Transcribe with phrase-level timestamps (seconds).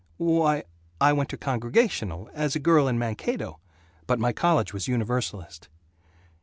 [0.17, 0.63] "W why,
[0.99, 3.59] I went to Congregational, as a girl in Mankato,
[4.07, 5.69] but my college was Universalist."